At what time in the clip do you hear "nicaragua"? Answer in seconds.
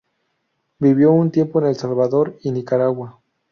2.51-3.19